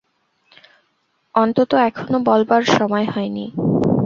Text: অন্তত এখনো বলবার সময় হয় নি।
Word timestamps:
অন্তত 1.35 1.71
এখনো 1.87 2.17
বলবার 2.25 2.63
সময় 2.71 3.05
হয় 3.05 3.29
নি। 3.29 3.45